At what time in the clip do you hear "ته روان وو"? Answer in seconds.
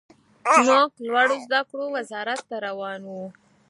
2.49-3.25